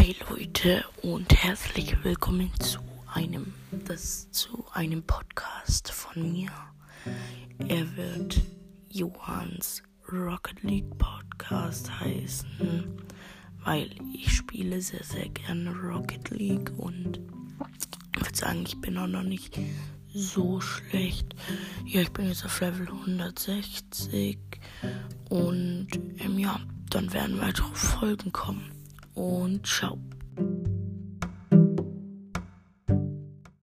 Hi 0.00 0.16
Leute 0.30 0.82
und 1.02 1.30
herzlich 1.44 1.94
willkommen 2.02 2.50
zu 2.58 2.78
einem 3.12 3.52
das 3.86 4.30
zu 4.30 4.64
einem 4.72 5.02
Podcast 5.02 5.92
von 5.92 6.32
mir. 6.32 6.50
Er 7.68 7.96
wird 7.98 8.40
Johanns 8.88 9.82
Rocket 10.10 10.62
League 10.62 10.96
Podcast 10.96 12.00
heißen, 12.00 12.98
weil 13.62 13.90
ich 14.14 14.32
spiele 14.32 14.80
sehr 14.80 15.04
sehr 15.04 15.28
gerne 15.28 15.70
Rocket 15.70 16.30
League 16.30 16.72
und 16.78 17.20
ich 18.16 18.22
würde 18.22 18.36
sagen, 18.38 18.62
ich 18.66 18.80
bin 18.80 18.96
auch 18.96 19.06
noch 19.06 19.22
nicht 19.22 19.60
so 20.14 20.62
schlecht. 20.62 21.34
Ja, 21.84 22.00
ich 22.00 22.10
bin 22.12 22.26
jetzt 22.26 22.46
auf 22.46 22.58
Level 22.62 22.88
160 22.88 24.38
und 25.28 25.88
ähm, 26.16 26.38
ja, 26.38 26.58
dann 26.88 27.12
werden 27.12 27.38
weitere 27.38 27.74
Folgen 27.74 28.32
kommen 28.32 28.79
und 29.20 29.66
ciao. 29.66 29.98